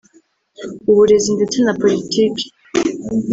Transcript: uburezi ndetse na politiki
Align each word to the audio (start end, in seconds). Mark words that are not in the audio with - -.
uburezi 0.89 1.29
ndetse 1.37 1.57
na 1.65 1.73
politiki 1.81 2.45